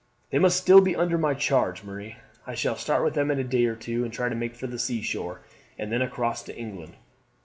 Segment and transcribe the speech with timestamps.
[0.31, 2.17] "They must still be under my charge, Marie.
[2.47, 4.65] I shall start with them in a day or two and try to make for
[4.65, 5.41] the sea shore,
[5.77, 6.95] and then across to England.